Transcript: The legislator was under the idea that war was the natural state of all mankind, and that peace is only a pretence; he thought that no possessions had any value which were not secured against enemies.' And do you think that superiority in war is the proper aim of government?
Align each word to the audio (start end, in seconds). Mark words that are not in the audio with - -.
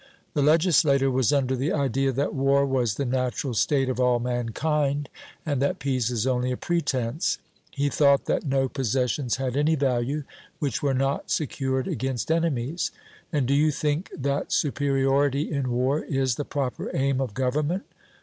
The 0.33 0.41
legislator 0.41 1.11
was 1.11 1.31
under 1.31 1.55
the 1.55 1.71
idea 1.71 2.11
that 2.11 2.33
war 2.33 2.65
was 2.65 2.95
the 2.95 3.05
natural 3.05 3.53
state 3.53 3.87
of 3.87 3.99
all 3.99 4.17
mankind, 4.17 5.09
and 5.45 5.61
that 5.61 5.77
peace 5.77 6.09
is 6.09 6.25
only 6.25 6.51
a 6.51 6.57
pretence; 6.57 7.37
he 7.69 7.87
thought 7.87 8.25
that 8.25 8.43
no 8.43 8.67
possessions 8.67 9.35
had 9.35 9.55
any 9.55 9.75
value 9.75 10.23
which 10.57 10.81
were 10.81 10.95
not 10.95 11.29
secured 11.29 11.87
against 11.87 12.31
enemies.' 12.31 12.89
And 13.31 13.47
do 13.47 13.53
you 13.53 13.69
think 13.69 14.09
that 14.17 14.51
superiority 14.51 15.51
in 15.51 15.69
war 15.69 16.03
is 16.03 16.33
the 16.33 16.45
proper 16.45 16.89
aim 16.97 17.21
of 17.21 17.35
government? 17.35 17.83